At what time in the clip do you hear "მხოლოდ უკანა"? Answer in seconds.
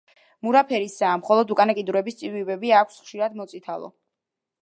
1.23-1.75